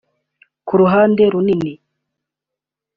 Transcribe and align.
[…]Ku 0.67 0.73
ruhande 0.81 1.23
runini 1.33 1.73